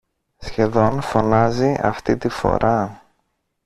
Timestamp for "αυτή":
1.81-2.17